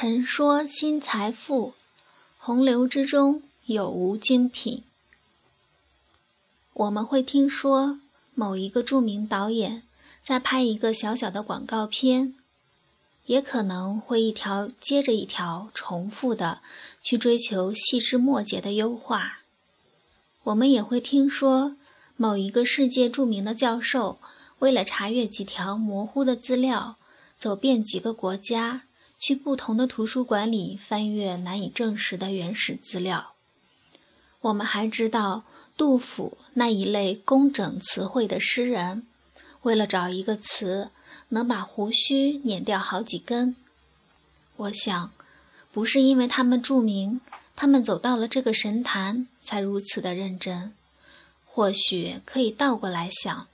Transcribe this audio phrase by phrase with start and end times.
[0.00, 1.74] 陈说新财富，
[2.38, 4.84] 洪流之中有无精品？
[6.72, 7.98] 我们会听说
[8.32, 9.82] 某一个著名导演
[10.22, 12.36] 在拍一个小小的广告片，
[13.26, 16.60] 也可能会一条接着一条重复的
[17.02, 19.40] 去追求细枝末节的优化。
[20.44, 21.74] 我们也会听说
[22.14, 24.20] 某一个世界著名的教授
[24.60, 26.94] 为了查阅几条模糊的资料，
[27.36, 28.82] 走遍几个国家，
[29.18, 33.32] 去不同的图书馆里翻阅难以证实的原始资料。
[34.40, 35.44] 我们还知道。
[35.76, 39.06] 杜甫那一类工整词汇的诗人，
[39.62, 40.90] 为了找一个词，
[41.28, 43.54] 能把胡须碾掉好几根。
[44.56, 45.12] 我想，
[45.70, 47.20] 不是因为他们著名，
[47.54, 50.74] 他们走到了这个神坛才如此的认真。
[51.46, 53.46] 或许可以倒过来想，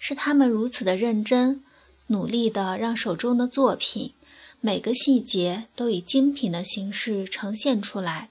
[0.00, 1.62] 是他们如此的认真，
[2.08, 4.12] 努力的让手中的作品
[4.60, 8.30] 每个细节都以精品的形式呈现出来，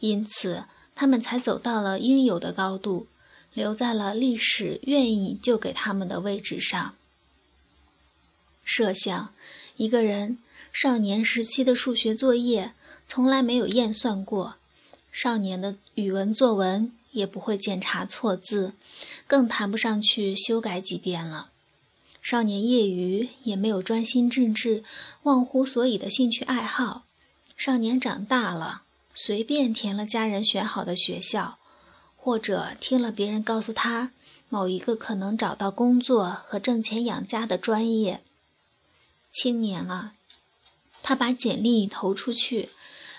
[0.00, 0.64] 因此。
[0.96, 3.08] 他们才走到了应有的高度，
[3.52, 6.94] 留在了历史愿意就给他们的位置上。
[8.64, 9.34] 设想
[9.76, 10.38] 一个人
[10.72, 12.74] 少年时期的数学作业
[13.08, 14.54] 从来没有验算过，
[15.10, 18.74] 少年的语文作文也不会检查错字，
[19.26, 21.50] 更谈不上去修改几遍了。
[22.24, 24.82] 少年业余也没有专心致志、
[25.24, 27.04] 忘乎所以的兴趣爱好。
[27.54, 28.80] 少年长大了。
[29.16, 31.58] 随便填了家人选好的学校，
[32.16, 34.10] 或者听了别人告诉他
[34.48, 38.22] 某一个可能找到工作和挣钱养家的专业。
[39.30, 40.14] 青年了，
[41.02, 42.70] 他把简历投出去，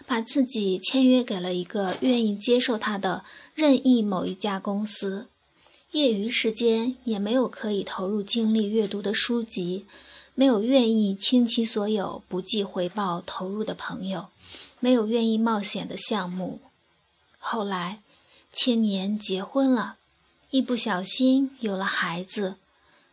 [0.05, 5.27] 把自己签约给了一个愿意接受他的任意某一家公司。
[5.95, 9.85] 业余时间也没有可以投入精力阅读的书籍，
[10.33, 14.27] 没有愿意倾其所有不计回报投入的朋友。
[14.81, 16.59] 没有愿意冒险的项目。
[17.39, 18.01] 后来，
[18.51, 19.95] 青年结婚了，
[20.49, 22.55] 一不小心有了孩子，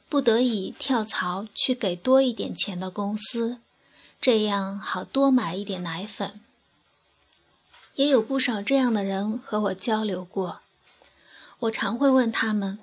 [0.09, 3.59] 不得已跳槽去给多一点钱的公司，
[4.21, 6.41] 这样好多买一点奶粉。
[7.95, 10.61] 也有不少这样的人和我交流过，
[11.63, 12.79] 我常会问他们：“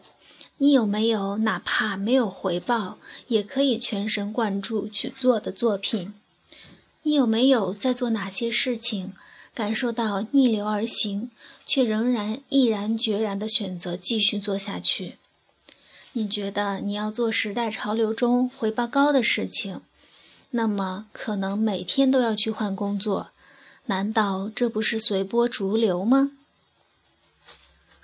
[0.58, 2.98] 你有没有哪怕没有回报，
[3.28, 6.14] 也可以全神贯注去做的作品？”
[7.04, 9.14] 你有没有在做哪些事情，
[9.54, 11.30] 感受到逆流而行，
[11.66, 15.18] 却仍然毅然决然地选择继续做下去？
[16.14, 19.82] 你觉得你要做时代潮流中回报高的事情，
[20.52, 23.32] 那么可能每天都要去换工作，
[23.88, 26.32] 难道这不是随波逐流吗？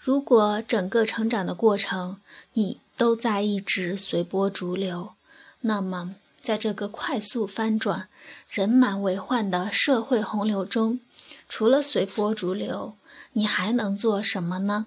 [0.06, 2.18] 如果整个成长的过程
[2.54, 5.14] 你都在一直随波逐流，
[5.62, 6.14] 那么。
[6.44, 8.08] 在这个快速翻转、
[8.52, 11.00] 人满为患的社会洪流中，
[11.50, 12.94] 除了随波逐流，
[13.34, 14.86] 你还能做什么呢？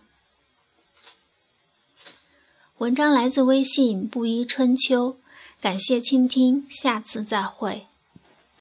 [2.76, 5.16] 文章来自微信布衣春秋，
[5.60, 7.87] 感谢倾听，下次再会。